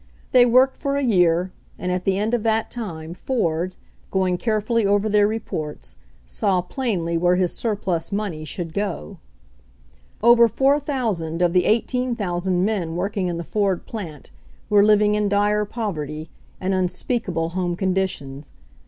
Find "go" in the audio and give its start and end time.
8.73-9.19